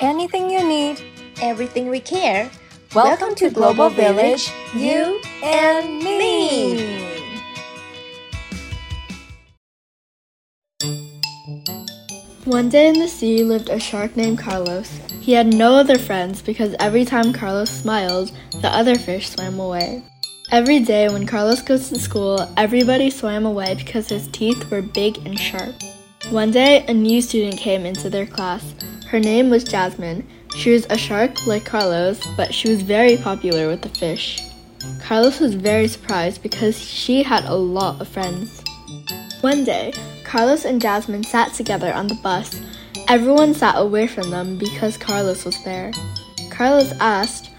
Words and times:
anything 0.00 0.50
you 0.50 0.66
need, 0.66 1.02
everything 1.40 1.88
we 1.88 2.00
care. 2.00 2.50
Welcome, 2.94 3.34
to 3.36 3.50
Global 3.50 3.90
Village, 3.90 4.50
you 4.74 5.20
and 5.42 5.98
me. 5.98 7.02
One 12.44 12.68
day 12.68 12.88
in 12.88 12.98
the 13.00 13.08
sea 13.08 13.42
lived 13.42 13.68
a 13.68 13.80
shark 13.80 14.16
named 14.16 14.38
Carlos. 14.38 15.00
He 15.20 15.32
had 15.32 15.52
no 15.52 15.74
other 15.74 15.98
friends 15.98 16.40
because 16.40 16.76
every 16.78 17.04
time 17.04 17.32
Carlos 17.32 17.70
smiled, 17.70 18.30
the 18.62 18.68
other 18.68 18.94
fish 18.94 19.30
swam 19.30 19.58
away. 19.58 20.02
Every 20.52 20.78
day 20.78 21.08
when 21.08 21.26
Carlos 21.26 21.60
goes 21.60 21.88
to 21.88 21.98
school, 21.98 22.48
everybody 22.56 23.10
swam 23.10 23.46
away 23.46 23.74
because 23.74 24.08
his 24.08 24.28
teeth 24.28 24.70
were 24.70 24.80
big 24.80 25.18
and 25.26 25.38
sharp. 25.38 25.74
One 26.30 26.52
day, 26.52 26.84
a 26.86 26.94
new 26.94 27.20
student 27.20 27.58
came 27.58 27.84
into 27.84 28.08
their 28.08 28.26
class. 28.26 28.74
Her 29.08 29.20
name 29.20 29.50
was 29.50 29.62
Jasmine. 29.62 30.26
She 30.56 30.72
was 30.72 30.86
a 30.90 30.98
shark 30.98 31.46
like 31.46 31.64
Carlos, 31.64 32.20
but 32.36 32.52
she 32.52 32.68
was 32.68 32.82
very 32.82 33.16
popular 33.16 33.68
with 33.68 33.82
the 33.82 33.88
fish. 33.88 34.40
Carlos 35.00 35.38
was 35.38 35.54
very 35.54 35.86
surprised 35.86 36.42
because 36.42 36.76
she 36.76 37.22
had 37.22 37.44
a 37.44 37.54
lot 37.54 38.00
of 38.00 38.08
friends. 38.08 38.62
One 39.42 39.62
day, 39.62 39.92
Carlos 40.24 40.64
and 40.64 40.80
Jasmine 40.80 41.22
sat 41.22 41.54
together 41.54 41.92
on 41.92 42.08
the 42.08 42.16
bus. 42.16 42.60
Everyone 43.08 43.54
sat 43.54 43.78
away 43.78 44.08
from 44.08 44.30
them 44.30 44.58
because 44.58 44.96
Carlos 44.96 45.44
was 45.44 45.62
there. 45.62 45.92
Carlos 46.50 46.92
asked, 46.98 47.50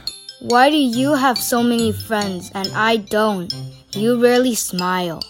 Why 0.42 0.70
do 0.70 0.76
you 0.76 1.14
have 1.14 1.38
so 1.38 1.64
many 1.64 1.94
friends 1.94 2.52
and 2.56 2.68
I 2.76 2.98
don't? 2.98 3.54
You 3.94 4.22
rarely 4.22 4.54
smile. 4.54 5.22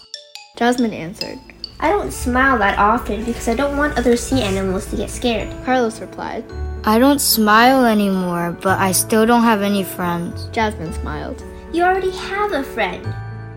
Jasmine 0.56 0.92
answered, 0.92 1.38
I 1.80 1.90
don't 1.90 2.12
smile 2.12 2.58
that 2.58 2.76
often 2.76 3.24
because 3.24 3.46
I 3.46 3.54
don't 3.54 3.76
want 3.76 3.96
other 3.96 4.16
sea 4.16 4.42
animals 4.42 4.86
to 4.86 4.96
get 4.96 5.10
scared. 5.10 5.48
Carlos 5.64 6.00
replied, 6.00 6.44
I 6.82 6.98
don't 6.98 7.20
smile 7.20 7.84
anymore, 7.84 8.56
but 8.60 8.80
I 8.80 8.90
still 8.90 9.26
don't 9.26 9.44
have 9.44 9.62
any 9.62 9.84
friends. 9.84 10.48
Jasmine 10.50 10.92
smiled. 10.92 11.40
You 11.72 11.84
already 11.84 12.10
have 12.10 12.52
a 12.52 12.64
friend. 12.64 13.06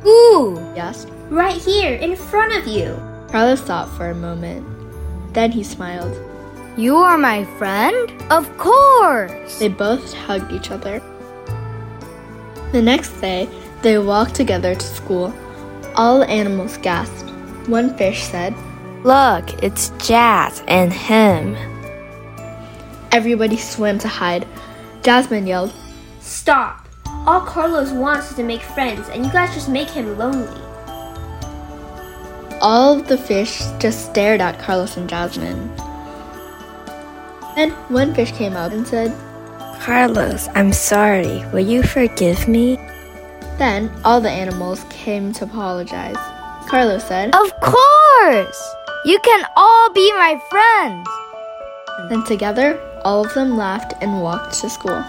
Ooh! 0.06 0.58
He 0.76 0.80
asked. 0.80 1.10
Right 1.30 1.60
here, 1.60 1.96
in 1.96 2.16
front 2.16 2.54
of 2.56 2.68
you. 2.68 2.96
Carlos 3.30 3.62
thought 3.62 3.90
for 3.98 4.12
a 4.12 4.16
moment. 4.16 4.68
Then 5.34 5.52
he 5.52 5.64
smiled. 5.64 6.16
You 6.78 6.98
are 6.98 7.18
my 7.18 7.46
friend? 7.58 8.12
Of 8.30 8.56
course! 8.58 9.58
They 9.58 9.68
both 9.68 10.14
hugged 10.14 10.52
each 10.52 10.70
other. 10.70 11.02
The 12.72 12.82
next 12.84 13.20
day, 13.20 13.50
they 13.82 13.98
walked 13.98 14.36
together 14.36 14.76
to 14.76 14.86
school. 14.86 15.34
All 15.96 16.20
the 16.20 16.30
animals 16.30 16.78
gasped. 16.78 17.31
One 17.68 17.96
fish 17.96 18.24
said, 18.24 18.56
Look, 19.04 19.64
it's 19.64 19.90
Jazz 20.00 20.64
and 20.68 20.92
him. 20.92 21.56
Everybody 23.12 23.58
swam 23.58 24.00
to 24.00 24.08
hide. 24.08 24.48
Jasmine 25.04 25.48
yelled, 25.48 25.74
Stop! 26.20 26.88
All 27.06 27.42
Carlos 27.42 27.92
wants 27.92 28.32
is 28.32 28.36
to 28.38 28.44
make 28.44 28.62
friends, 28.62 29.08
and 29.10 29.26
you 29.26 29.32
guys 29.32 29.54
just 29.54 29.70
make 29.70 29.90
him 29.90 30.18
lonely. 30.18 30.62
All 32.62 33.00
of 33.00 33.08
the 33.08 33.18
fish 33.18 33.62
just 33.80 34.06
stared 34.06 34.42
at 34.42 34.60
Carlos 34.60 34.98
and 34.98 35.10
Jasmine. 35.10 35.68
Then 37.56 37.72
one 37.90 38.16
fish 38.16 38.32
came 38.32 38.56
up 38.56 38.72
and 38.72 38.88
said, 38.88 39.16
Carlos, 39.82 40.48
I'm 40.56 40.74
sorry. 40.74 41.44
Will 41.54 41.68
you 41.68 41.84
forgive 41.84 42.48
me? 42.48 42.78
Then 43.58 43.92
all 44.04 44.22
the 44.22 44.30
animals 44.30 44.84
came 44.90 45.32
to 45.34 45.44
apologize. 45.46 46.41
Carlos 46.72 47.04
said, 47.04 47.36
Of 47.36 47.52
course! 47.60 48.76
You 49.04 49.20
can 49.20 49.44
all 49.58 49.92
be 49.92 50.10
my 50.14 50.40
friends! 50.50 51.06
Then 52.08 52.24
together, 52.24 52.80
all 53.04 53.26
of 53.26 53.34
them 53.34 53.58
laughed 53.58 53.92
and 54.00 54.22
walked 54.22 54.54
to 54.62 54.70
school. 54.70 55.04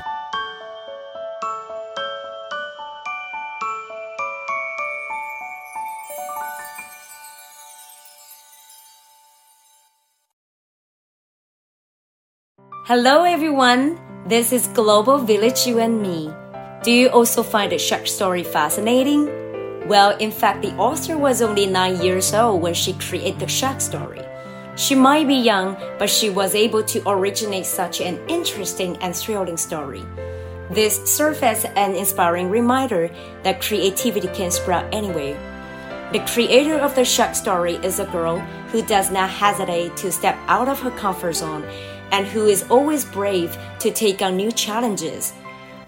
Hello 12.91 13.23
everyone, 13.23 14.01
this 14.27 14.53
is 14.53 14.67
Global 14.75 15.19
Village 15.19 15.65
You 15.65 15.79
and 15.79 16.03
Me. 16.03 16.35
Do 16.83 16.91
you 16.91 17.09
also 17.11 17.45
find 17.45 17.71
the 17.71 17.79
shark 17.79 18.09
story 18.09 18.43
fascinating? 18.43 19.42
Well, 19.87 20.17
in 20.19 20.31
fact, 20.31 20.63
the 20.63 20.75
author 20.77 21.19
was 21.19 21.43
only 21.43 21.67
9 21.67 22.01
years 22.01 22.33
old 22.33 22.63
when 22.63 22.75
she 22.75 22.93
created 22.95 23.41
the 23.41 23.49
shark 23.49 23.81
story. 23.81 24.23
She 24.77 24.95
might 24.95 25.27
be 25.27 25.35
young, 25.35 25.77
but 25.99 26.09
she 26.09 26.31
was 26.31 26.55
able 26.55 26.83
to 26.85 27.03
originate 27.07 27.67
such 27.67 28.01
an 28.01 28.19
interesting 28.29 28.97
and 28.99 29.15
thrilling 29.15 29.57
story. 29.57 30.03
This 30.71 30.97
serves 31.05 31.43
as 31.43 31.65
an 31.65 31.95
inspiring 31.95 32.49
reminder 32.49 33.11
that 33.43 33.61
creativity 33.61 34.29
can 34.29 34.51
sprout 34.51 34.87
anywhere. 34.95 35.37
The 36.13 36.21
creator 36.21 36.79
of 36.79 36.95
the 36.95 37.05
shark 37.05 37.35
story 37.35 37.75
is 37.77 37.99
a 37.99 38.07
girl 38.07 38.39
who 38.71 38.83
does 38.83 39.11
not 39.11 39.31
hesitate 39.31 39.97
to 39.99 40.13
step 40.13 40.39
out 40.47 40.69
of 40.69 40.81
her 40.81 40.91
comfort 40.93 41.35
zone 41.35 41.65
and 42.13 42.27
who 42.27 42.47
is 42.47 42.65
always 42.71 43.05
brave 43.05 43.57
to 43.81 43.91
take 43.91 44.23
on 44.23 44.37
new 44.37 44.53
challenges. 44.53 45.33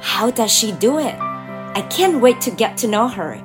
How 0.01 0.31
does 0.31 0.51
she 0.51 0.73
do 0.73 0.99
it? 0.99 1.15
I 1.15 1.87
can't 1.91 2.21
wait 2.21 2.41
to 2.43 2.51
get 2.51 2.77
to 2.79 2.89
know 2.89 3.09
her. 3.09 3.41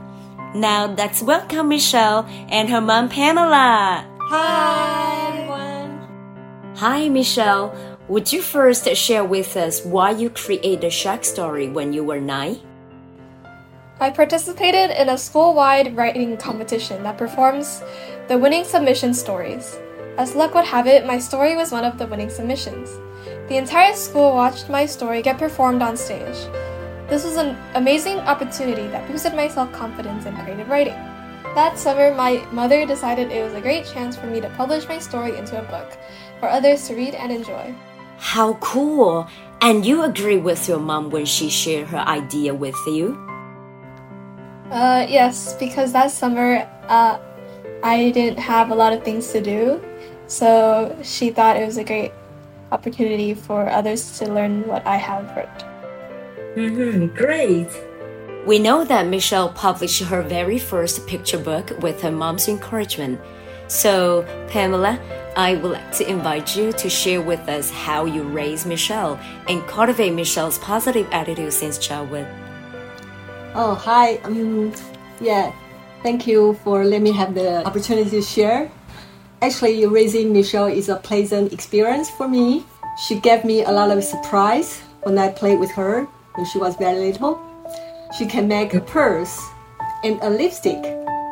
Now 0.56 0.88
let's 0.98 1.22
welcome 1.22 1.70
Michelle 1.70 2.26
and 2.50 2.68
her 2.72 2.82
mom 2.82 3.08
Pamela. 3.08 4.04
Hi 4.20 5.28
everyone. 5.28 6.74
Hi 6.78 7.08
Michelle. 7.08 7.72
Would 8.08 8.34
you 8.34 8.42
first 8.42 8.90
share 8.96 9.24
with 9.24 9.56
us 9.56 9.86
why 9.86 10.10
you 10.10 10.32
created 10.32 10.82
the 10.82 10.90
shark 10.90 11.24
story 11.24 11.70
when 11.70 11.94
you 11.94 12.04
were 12.04 12.20
nine? 12.20 12.58
I 14.00 14.10
participated 14.10 14.90
in 14.90 15.10
a 15.10 15.20
school-wide 15.20 15.96
writing 15.96 16.36
competition 16.36 17.04
that 17.04 17.20
performs 17.20 17.84
the 18.28 18.40
winning 18.40 18.64
submission 18.64 19.14
stories. 19.14 19.78
As 20.18 20.34
luck 20.34 20.56
would 20.56 20.66
have 20.66 20.88
it, 20.88 21.06
my 21.06 21.20
story 21.20 21.56
was 21.56 21.72
one 21.72 21.86
of 21.86 22.00
the 22.00 22.08
winning 22.08 22.32
submissions. 22.32 22.90
The 23.50 23.58
entire 23.58 23.94
school 23.94 24.34
watched 24.34 24.68
my 24.68 24.88
story 24.88 25.22
get 25.22 25.38
performed 25.38 25.84
on 25.84 25.96
stage. 25.96 26.50
This 27.10 27.24
was 27.24 27.38
an 27.38 27.58
amazing 27.74 28.20
opportunity 28.20 28.86
that 28.90 29.08
boosted 29.08 29.34
my 29.34 29.48
self 29.48 29.72
confidence 29.72 30.28
in 30.28 30.36
creative 30.38 30.70
writing. 30.70 30.94
That 31.56 31.80
summer, 31.80 32.14
my 32.14 32.46
mother 32.52 32.86
decided 32.86 33.32
it 33.32 33.44
was 33.44 33.56
a 33.56 33.62
great 33.62 33.84
chance 33.88 34.16
for 34.16 34.28
me 34.28 34.40
to 34.42 34.50
publish 34.52 34.88
my 34.88 35.00
story 35.00 35.36
into 35.36 35.60
a 35.60 35.64
book 35.64 35.98
for 36.40 36.48
others 36.48 36.88
to 36.88 36.96
read 36.96 37.16
and 37.16 37.32
enjoy. 37.32 37.74
How 38.18 38.54
cool! 38.62 39.28
And 39.60 39.84
you 39.84 40.04
agree 40.04 40.38
with 40.38 40.70
your 40.70 40.78
mom 40.78 41.10
when 41.10 41.26
she 41.26 41.50
shared 41.50 41.88
her 41.88 41.98
idea 41.98 42.54
with 42.54 42.78
you? 42.86 43.18
Uh, 44.70 45.08
yes, 45.10 45.56
because 45.56 45.92
that 45.94 46.12
summer, 46.12 46.70
uh, 46.90 47.18
I 47.82 48.12
didn't 48.12 48.38
have 48.38 48.70
a 48.70 48.76
lot 48.76 48.94
of 48.94 49.04
things 49.04 49.32
to 49.32 49.42
do, 49.42 49.82
so 50.28 50.96
she 51.02 51.32
thought 51.32 51.58
it 51.58 51.66
was 51.66 51.78
a 51.78 51.84
great 51.84 52.12
opportunity 52.72 53.34
for 53.34 53.68
others 53.68 54.20
to 54.20 54.32
learn 54.32 54.68
what 54.68 54.86
I 54.86 54.98
have 54.98 55.26
wrote. 55.36 55.69
Mm-hmm, 56.56 57.16
great. 57.16 57.70
We 58.48 58.58
know 58.58 58.84
that 58.84 59.06
Michelle 59.08 59.50
published 59.50 60.02
her 60.02 60.24
very 60.24 60.58
first 60.58 61.06
picture 61.06 61.38
book 61.38 61.72
with 61.82 62.02
her 62.02 62.12
mom's 62.12 62.48
encouragement. 62.48 63.20
So, 63.68 64.26
Pamela, 64.50 65.00
I 65.38 65.56
would 65.56 65.74
like 65.74 65.92
to 65.98 66.10
invite 66.10 66.56
you 66.56 66.72
to 66.72 66.90
share 66.90 67.22
with 67.22 67.48
us 67.48 67.70
how 67.70 68.06
you 68.06 68.24
raised 68.24 68.66
Michelle 68.66 69.20
and 69.48 69.62
cultivate 69.68 70.12
Michelle's 70.12 70.58
positive 70.58 71.08
attitude 71.12 71.54
since 71.54 71.78
childhood. 71.78 72.28
Oh, 73.54 73.76
hi. 73.76 74.18
Um, 74.24 74.74
yeah, 75.22 75.54
thank 76.02 76.26
you 76.26 76.58
for 76.64 76.84
letting 76.84 77.04
me 77.04 77.12
have 77.12 77.36
the 77.36 77.64
opportunity 77.64 78.10
to 78.10 78.22
share. 78.24 78.72
Actually, 79.44 79.86
raising 79.86 80.34
Michelle 80.34 80.68
is 80.68 80.90
a 80.90 80.96
pleasant 80.96 81.54
experience 81.54 82.10
for 82.10 82.28
me. 82.28 82.66
She 83.08 83.20
gave 83.20 83.46
me 83.46 83.64
a 83.64 83.72
lot 83.72 83.92
of 83.96 84.04
surprise 84.04 84.82
when 85.04 85.20
I 85.20 85.30
played 85.30 85.60
with 85.60 85.72
her 85.72 86.08
she 86.46 86.58
was 86.58 86.76
very 86.76 87.00
little. 87.00 87.40
She 88.18 88.26
can 88.26 88.48
make 88.48 88.74
a 88.74 88.82
purse 88.82 89.40
and 90.04 90.20
a 90.22 90.30
lipstick 90.30 90.82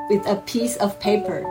with 0.09 0.25
a 0.27 0.41
piece 0.45 0.75
of 0.77 0.99
paper, 0.99 1.43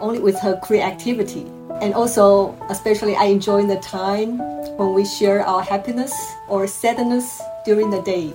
only 0.00 0.18
with 0.18 0.38
her 0.40 0.58
creativity. 0.62 1.46
And 1.80 1.94
also, 1.94 2.56
especially, 2.68 3.14
I 3.16 3.24
enjoy 3.26 3.66
the 3.66 3.76
time 3.76 4.38
when 4.78 4.94
we 4.94 5.04
share 5.04 5.44
our 5.44 5.62
happiness 5.62 6.12
or 6.48 6.66
sadness 6.66 7.40
during 7.64 7.90
the 7.90 8.02
day. 8.02 8.32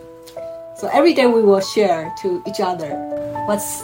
So 0.78 0.90
every 0.92 1.14
day 1.14 1.28
we 1.28 1.42
will 1.42 1.62
share 1.62 2.14
to 2.22 2.44
each 2.48 2.60
other 2.60 2.92
what's 3.46 3.84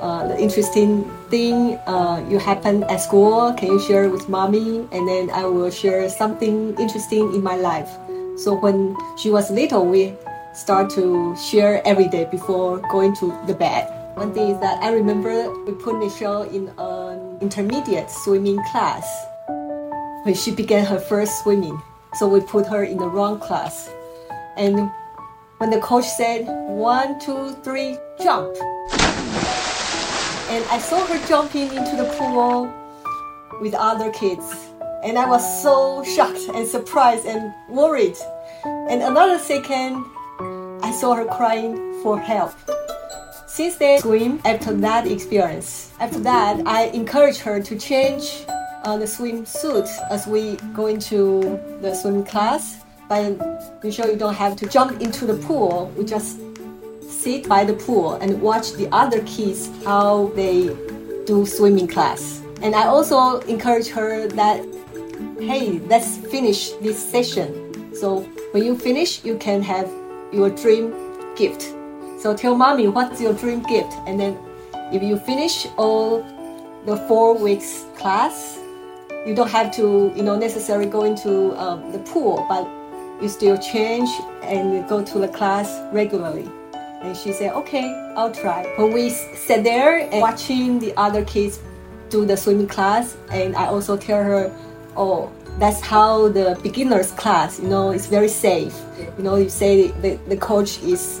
uh, 0.00 0.28
the 0.28 0.40
interesting 0.40 1.04
thing 1.28 1.76
uh, 1.86 2.24
you 2.28 2.38
happen 2.38 2.84
at 2.84 2.98
school. 2.98 3.52
Can 3.52 3.68
you 3.68 3.80
share 3.80 4.08
with 4.08 4.28
mommy? 4.28 4.88
And 4.92 5.06
then 5.06 5.30
I 5.30 5.44
will 5.44 5.70
share 5.70 6.08
something 6.08 6.74
interesting 6.78 7.34
in 7.34 7.42
my 7.42 7.56
life. 7.56 7.90
So 8.40 8.54
when 8.54 8.96
she 9.18 9.28
was 9.28 9.50
little, 9.50 9.84
we 9.84 10.16
start 10.54 10.88
to 10.92 11.36
share 11.36 11.86
every 11.86 12.08
day 12.08 12.24
before 12.24 12.78
going 12.90 13.14
to 13.16 13.36
the 13.46 13.52
bed. 13.52 13.84
One 14.16 14.32
thing 14.32 14.52
is 14.52 14.60
that 14.60 14.82
I 14.82 14.92
remember 14.92 15.52
we 15.66 15.72
put 15.72 15.98
Michelle 15.98 16.44
in 16.44 16.72
an 16.78 17.36
intermediate 17.42 18.10
swimming 18.10 18.58
class 18.72 19.04
when 20.24 20.32
she 20.32 20.54
began 20.54 20.86
her 20.86 20.98
first 20.98 21.42
swimming. 21.42 21.78
so 22.14 22.26
we 22.26 22.40
put 22.40 22.66
her 22.66 22.82
in 22.82 22.96
the 22.96 23.06
wrong 23.06 23.38
class. 23.38 23.92
And 24.56 24.90
when 25.58 25.68
the 25.68 25.80
coach 25.80 26.08
said, 26.08 26.48
one, 26.66 27.20
two, 27.20 27.52
three, 27.62 27.98
jump. 28.24 28.56
And 30.48 30.64
I 30.72 30.78
saw 30.80 31.04
her 31.06 31.20
jumping 31.28 31.68
into 31.76 31.94
the 31.94 32.08
pool 32.16 32.72
with 33.60 33.74
other 33.74 34.10
kids. 34.10 34.70
And 35.02 35.18
I 35.18 35.26
was 35.28 35.62
so 35.62 36.04
shocked 36.04 36.40
and 36.54 36.66
surprised 36.66 37.26
and 37.26 37.52
worried. 37.68 38.16
And 38.64 39.02
another 39.02 39.38
second, 39.38 40.04
I 40.82 40.92
saw 40.92 41.14
her 41.14 41.24
crying 41.24 42.00
for 42.02 42.18
help. 42.18 42.52
Since 43.46 43.76
then, 43.76 44.00
swim 44.00 44.40
after 44.44 44.72
that 44.74 45.06
experience. 45.06 45.92
After 46.00 46.20
that, 46.20 46.66
I 46.66 46.84
encouraged 46.86 47.40
her 47.40 47.60
to 47.60 47.78
change 47.78 48.44
uh, 48.84 48.96
the 48.96 49.06
swimsuit 49.06 49.88
as 50.10 50.26
we 50.26 50.56
go 50.72 50.86
into 50.86 51.60
the 51.80 51.94
swim 51.94 52.24
class. 52.24 52.84
But 53.08 53.40
you 53.82 53.90
sure 53.90 54.06
you 54.06 54.16
don't 54.16 54.34
have 54.34 54.54
to 54.56 54.66
jump 54.68 55.00
into 55.00 55.26
the 55.26 55.34
pool. 55.34 55.92
We 55.96 56.04
just 56.04 56.38
sit 57.08 57.48
by 57.48 57.64
the 57.64 57.74
pool 57.74 58.14
and 58.14 58.40
watch 58.40 58.72
the 58.74 58.88
other 58.92 59.20
kids 59.24 59.68
how 59.84 60.30
they 60.36 60.68
do 61.26 61.44
swimming 61.44 61.88
class. 61.88 62.42
And 62.62 62.74
I 62.74 62.86
also 62.86 63.40
encourage 63.40 63.88
her 63.88 64.28
that, 64.28 64.64
hey, 65.40 65.80
let's 65.88 66.16
finish 66.16 66.70
this 66.82 66.98
session. 66.98 67.94
So 67.94 68.20
when 68.52 68.64
you 68.64 68.76
finish, 68.76 69.24
you 69.24 69.36
can 69.38 69.62
have 69.62 69.90
your 70.32 70.50
dream 70.50 70.94
gift. 71.36 71.74
So 72.20 72.36
tell 72.36 72.54
mommy 72.54 72.88
what's 72.88 73.20
your 73.20 73.32
dream 73.32 73.62
gift, 73.62 73.92
and 74.06 74.20
then 74.20 74.38
if 74.92 75.02
you 75.02 75.16
finish 75.18 75.66
all 75.76 76.22
the 76.84 76.96
four 77.08 77.36
weeks 77.36 77.84
class, 77.96 78.58
you 79.26 79.34
don't 79.34 79.50
have 79.50 79.70
to, 79.76 80.12
you 80.16 80.22
know, 80.22 80.36
necessarily 80.36 80.86
go 80.86 81.04
into 81.04 81.56
um, 81.58 81.92
the 81.92 81.98
pool, 81.98 82.44
but 82.48 82.66
you 83.22 83.28
still 83.28 83.56
change 83.58 84.08
and 84.42 84.88
go 84.88 85.04
to 85.04 85.18
the 85.18 85.28
class 85.28 85.68
regularly. 85.92 86.48
And 86.74 87.16
she 87.16 87.32
said, 87.32 87.52
okay, 87.52 87.84
I'll 88.16 88.32
try. 88.32 88.66
When 88.76 88.92
we 88.92 89.10
sat 89.10 89.64
there 89.64 89.98
and 89.98 90.20
watching 90.20 90.78
the 90.78 90.94
other 90.96 91.24
kids 91.24 91.60
do 92.08 92.26
the 92.26 92.36
swimming 92.36 92.68
class, 92.68 93.16
and 93.30 93.54
I 93.56 93.66
also 93.66 93.96
tell 93.96 94.22
her, 94.22 94.50
oh, 94.96 95.30
that's 95.58 95.80
how 95.80 96.28
the 96.28 96.58
beginners 96.62 97.12
class, 97.12 97.60
you 97.60 97.68
know, 97.68 97.90
it's 97.90 98.06
very 98.06 98.28
safe. 98.28 98.74
You 99.18 99.24
know, 99.24 99.36
you 99.36 99.48
say 99.48 99.88
the, 100.00 100.16
the 100.28 100.36
coach 100.36 100.82
is, 100.82 101.20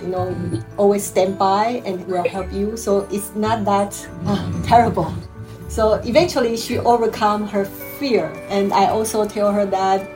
you 0.00 0.08
know, 0.08 0.34
always 0.76 1.04
stand 1.04 1.38
by 1.38 1.82
and 1.84 2.06
will 2.06 2.26
help 2.26 2.52
you. 2.52 2.76
So 2.76 3.06
it's 3.10 3.34
not 3.34 3.64
that 3.64 4.08
uh, 4.24 4.62
terrible. 4.62 5.12
So 5.68 5.94
eventually 6.04 6.56
she 6.56 6.78
overcome 6.78 7.46
her 7.48 7.64
fear. 7.64 8.32
And 8.48 8.72
I 8.72 8.86
also 8.86 9.26
tell 9.28 9.52
her 9.52 9.66
that, 9.66 10.08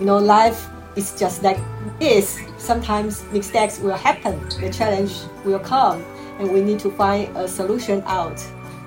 you 0.00 0.06
know, 0.06 0.18
life 0.18 0.68
is 0.96 1.16
just 1.18 1.42
like 1.42 1.58
this. 2.00 2.40
Sometimes 2.58 3.22
mistakes 3.32 3.78
will 3.78 3.94
happen. 3.94 4.40
The 4.60 4.70
challenge 4.70 5.14
will 5.44 5.60
come 5.60 6.04
and 6.38 6.50
we 6.50 6.62
need 6.62 6.80
to 6.80 6.90
find 6.90 7.36
a 7.36 7.46
solution 7.46 8.02
out. 8.06 8.38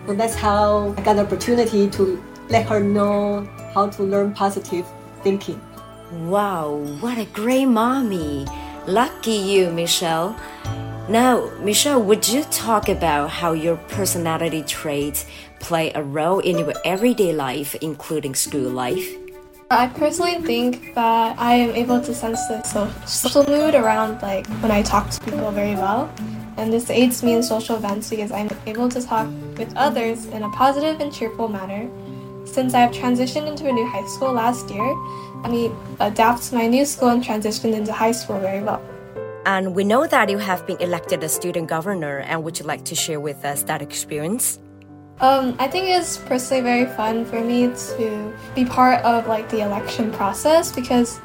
So 0.06 0.14
that's 0.14 0.36
how 0.36 0.94
I 0.98 1.02
got 1.02 1.16
the 1.16 1.22
opportunity 1.22 1.90
to 1.92 2.22
let 2.50 2.68
her 2.68 2.80
know 2.80 3.48
how 3.74 3.90
to 3.90 4.04
learn 4.04 4.34
positive 4.34 4.86
thinking. 5.24 5.62
Wow, 6.26 6.78
what 7.00 7.18
a 7.18 7.26
great 7.26 7.66
mommy! 7.66 8.48
Lucky 8.88 9.34
you, 9.34 9.70
Michelle. 9.72 10.40
Now, 11.10 11.52
Michelle, 11.60 12.02
would 12.02 12.28
you 12.28 12.44
talk 12.46 12.88
about 12.90 13.30
how 13.30 13.52
your 13.54 13.76
personality 13.90 14.64
traits 14.64 15.26
play 15.60 15.92
a 15.94 16.04
role 16.04 16.40
in 16.40 16.58
your 16.58 16.74
everyday 16.86 17.34
life, 17.34 17.76
including 17.76 18.36
school 18.36 18.70
life? 18.70 19.08
I 19.70 19.88
personally 19.88 20.40
think 20.42 20.96
that 20.96 21.38
I 21.38 21.56
am 21.56 21.76
able 21.76 22.00
to 22.00 22.14
sense 22.14 22.40
the 22.48 22.64
social 23.06 23.44
mood 23.44 23.76
around 23.76 24.22
like 24.22 24.48
when 24.62 24.72
I 24.72 24.82
talk 24.82 25.10
to 25.10 25.20
people 25.20 25.52
very 25.52 25.76
well. 25.76 26.10
And 26.56 26.72
this 26.72 26.90
aids 26.90 27.22
me 27.22 27.34
in 27.34 27.44
social 27.44 27.76
events 27.76 28.10
because 28.10 28.32
I'm 28.32 28.50
able 28.66 28.88
to 28.90 29.02
talk 29.02 29.28
with 29.58 29.76
others 29.76 30.26
in 30.28 30.44
a 30.44 30.50
positive 30.52 31.02
and 31.02 31.14
cheerful 31.14 31.50
manner 31.50 31.90
since 32.58 32.74
I've 32.74 32.90
transitioned 32.90 33.46
into 33.46 33.70
a 33.70 33.72
new 33.72 33.86
high 33.86 34.08
school 34.08 34.34
last 34.34 34.72
year, 34.72 34.96
me 35.48 35.70
adapt 36.00 36.42
to 36.50 36.56
my 36.56 36.66
new 36.66 36.86
school 36.86 37.10
and 37.10 37.24
transition 37.24 37.72
into 37.72 37.94
high 37.94 38.12
school 38.12 38.40
very 38.40 38.64
well. 38.64 38.82
And 39.46 39.76
we 39.76 39.84
know 39.84 40.08
that 40.08 40.28
you 40.32 40.40
have 40.40 40.66
been 40.66 40.82
elected 40.82 41.24
a 41.24 41.30
student 41.30 41.68
governor, 41.68 42.18
and 42.30 42.44
would 42.44 42.58
you 42.58 42.66
like 42.66 42.84
to 42.86 42.96
share 42.96 43.20
with 43.20 43.46
us 43.46 43.62
that 43.70 43.84
experience? 43.84 44.58
Um, 45.20 45.56
I 45.60 45.68
think 45.68 45.86
it's 45.90 46.18
personally 46.18 46.64
very 46.64 46.88
fun 46.98 47.26
for 47.26 47.40
me 47.40 47.68
to 47.90 48.34
be 48.56 48.66
part 48.66 49.06
of 49.06 49.28
like 49.28 49.50
the 49.50 49.62
election 49.62 50.12
process 50.12 50.72
because 50.72 51.22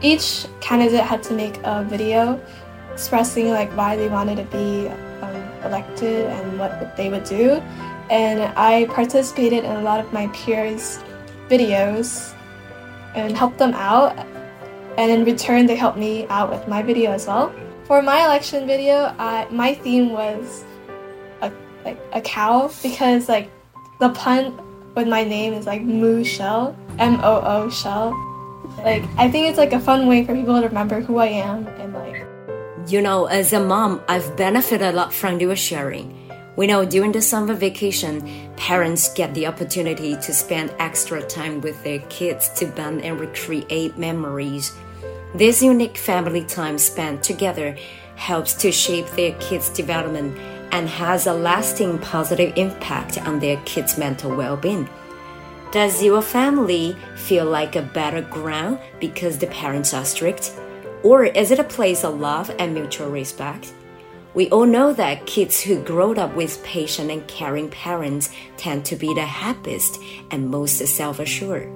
each 0.00 0.46
candidate 0.62 1.04
had 1.04 1.22
to 1.24 1.34
make 1.34 1.58
a 1.62 1.84
video 1.84 2.40
expressing 2.94 3.50
like 3.50 3.70
why 3.76 3.96
they 3.96 4.08
wanted 4.08 4.36
to 4.36 4.44
be 4.44 4.88
um, 5.20 5.36
elected 5.68 6.24
and 6.26 6.58
what 6.58 6.96
they 6.96 7.10
would 7.10 7.24
do 7.24 7.62
and 8.10 8.40
I 8.56 8.86
participated 8.86 9.64
in 9.64 9.70
a 9.70 9.82
lot 9.82 10.00
of 10.00 10.12
my 10.12 10.28
peers' 10.28 11.02
videos 11.48 12.34
and 13.14 13.36
helped 13.36 13.58
them 13.58 13.74
out. 13.74 14.16
And 14.96 15.10
in 15.10 15.24
return, 15.24 15.66
they 15.66 15.76
helped 15.76 15.98
me 15.98 16.26
out 16.28 16.50
with 16.50 16.66
my 16.66 16.82
video 16.82 17.12
as 17.12 17.26
well. 17.26 17.52
For 17.84 18.02
my 18.02 18.24
election 18.24 18.66
video, 18.66 19.14
I, 19.18 19.46
my 19.50 19.74
theme 19.74 20.10
was 20.10 20.64
a, 21.40 21.52
like 21.84 21.98
a 22.12 22.20
cow 22.20 22.70
because 22.82 23.28
like 23.28 23.50
the 24.00 24.10
pun 24.10 24.60
with 24.94 25.08
my 25.08 25.24
name 25.24 25.52
is 25.52 25.66
like 25.66 25.82
Moo 25.82 26.24
Shell, 26.24 26.76
M 26.98 27.20
O 27.22 27.40
O 27.44 27.70
Shell. 27.70 28.12
Like 28.78 29.04
I 29.16 29.30
think 29.30 29.48
it's 29.48 29.58
like 29.58 29.72
a 29.72 29.80
fun 29.80 30.06
way 30.06 30.24
for 30.24 30.34
people 30.34 30.60
to 30.60 30.66
remember 30.66 31.00
who 31.00 31.18
I 31.18 31.26
am 31.26 31.66
and 31.66 31.94
like. 31.94 32.26
You 32.88 33.00
know, 33.02 33.26
as 33.26 33.52
a 33.52 33.60
mom, 33.60 34.02
I've 34.08 34.36
benefited 34.36 34.82
a 34.82 34.92
lot 34.92 35.12
from 35.12 35.40
your 35.40 35.54
sharing. 35.56 36.27
We 36.58 36.66
know 36.66 36.84
during 36.84 37.12
the 37.12 37.22
summer 37.22 37.54
vacation, 37.54 38.50
parents 38.56 39.14
get 39.14 39.32
the 39.32 39.46
opportunity 39.46 40.16
to 40.16 40.34
spend 40.34 40.74
extra 40.80 41.22
time 41.22 41.60
with 41.60 41.80
their 41.84 42.00
kids 42.10 42.48
to 42.54 42.66
bond 42.66 43.02
and 43.02 43.20
recreate 43.20 43.96
memories. 43.96 44.76
This 45.36 45.62
unique 45.62 45.96
family 45.96 46.42
time 46.42 46.76
spent 46.78 47.22
together 47.22 47.76
helps 48.16 48.54
to 48.54 48.72
shape 48.72 49.06
their 49.10 49.38
kids' 49.38 49.68
development 49.68 50.36
and 50.72 50.88
has 50.88 51.28
a 51.28 51.32
lasting 51.32 52.00
positive 52.00 52.52
impact 52.56 53.18
on 53.18 53.38
their 53.38 53.58
kids' 53.58 53.96
mental 53.96 54.34
well 54.34 54.56
being. 54.56 54.88
Does 55.70 56.02
your 56.02 56.22
family 56.22 56.96
feel 57.14 57.44
like 57.44 57.76
a 57.76 57.82
better 57.82 58.22
ground 58.22 58.80
because 58.98 59.38
the 59.38 59.46
parents 59.46 59.94
are 59.94 60.04
strict? 60.04 60.52
Or 61.04 61.22
is 61.22 61.52
it 61.52 61.60
a 61.60 61.74
place 61.78 62.02
of 62.02 62.18
love 62.18 62.50
and 62.58 62.74
mutual 62.74 63.10
respect? 63.10 63.72
We 64.38 64.48
all 64.50 64.66
know 64.66 64.92
that 64.92 65.26
kids 65.26 65.60
who 65.60 65.82
grow 65.82 66.14
up 66.14 66.36
with 66.36 66.62
patient 66.62 67.10
and 67.10 67.26
caring 67.26 67.68
parents 67.70 68.30
tend 68.56 68.84
to 68.84 68.94
be 68.94 69.12
the 69.12 69.26
happiest 69.26 70.00
and 70.30 70.48
most 70.48 70.78
self 70.86 71.18
assured. 71.18 71.68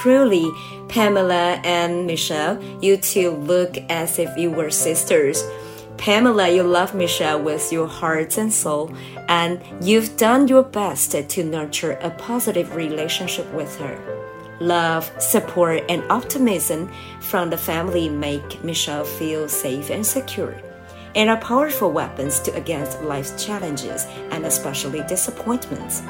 Truly, 0.00 0.50
Pamela 0.88 1.60
and 1.64 2.06
Michelle, 2.06 2.58
you 2.80 2.96
two 2.96 3.32
look 3.32 3.76
as 3.90 4.18
if 4.18 4.34
you 4.38 4.50
were 4.50 4.70
sisters. 4.70 5.44
Pamela, 5.98 6.48
you 6.48 6.62
love 6.62 6.94
Michelle 6.94 7.42
with 7.42 7.70
your 7.70 7.88
heart 7.88 8.38
and 8.38 8.50
soul, 8.50 8.90
and 9.28 9.60
you've 9.82 10.16
done 10.16 10.48
your 10.48 10.62
best 10.62 11.12
to 11.12 11.44
nurture 11.44 11.98
a 12.00 12.08
positive 12.12 12.74
relationship 12.74 13.52
with 13.52 13.76
her. 13.76 14.00
Love, 14.60 15.12
support, 15.20 15.82
and 15.90 16.02
optimism 16.10 16.90
from 17.20 17.50
the 17.50 17.58
family 17.58 18.08
make 18.08 18.64
Michelle 18.64 19.04
feel 19.04 19.46
safe 19.46 19.90
and 19.90 20.06
secure 20.06 20.58
and 21.14 21.30
are 21.30 21.36
powerful 21.36 21.90
weapons 21.90 22.40
to 22.40 22.54
against 22.54 23.02
life's 23.02 23.44
challenges 23.44 24.06
and 24.30 24.44
especially 24.44 25.02
disappointments. 25.08 26.02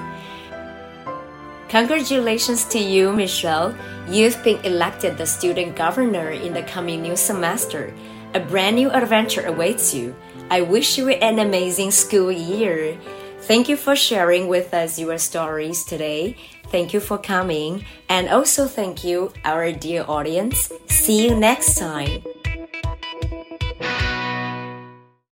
Congratulations 1.68 2.64
to 2.66 2.78
you, 2.78 3.12
Michelle. 3.12 3.74
You've 4.08 4.42
been 4.44 4.62
elected 4.64 5.16
the 5.16 5.24
student 5.24 5.74
governor 5.74 6.30
in 6.30 6.52
the 6.52 6.62
coming 6.64 7.00
new 7.00 7.16
semester. 7.16 7.94
A 8.34 8.40
brand 8.40 8.76
new 8.76 8.90
adventure 8.90 9.46
awaits 9.46 9.94
you. 9.94 10.14
I 10.50 10.60
wish 10.60 10.98
you 10.98 11.08
an 11.08 11.38
amazing 11.38 11.90
school 11.90 12.30
year. 12.30 12.98
Thank 13.42 13.68
you 13.68 13.76
for 13.76 13.96
sharing 13.96 14.48
with 14.48 14.74
us 14.74 14.98
your 14.98 15.18
stories 15.18 15.84
today. 15.84 16.36
Thank 16.68 16.92
you 16.92 17.00
for 17.00 17.18
coming. 17.18 17.84
And 18.08 18.28
also 18.28 18.66
thank 18.66 19.02
you, 19.02 19.32
our 19.44 19.72
dear 19.72 20.04
audience. 20.06 20.70
See 20.88 21.26
you 21.26 21.34
next 21.34 21.78
time. 21.78 22.22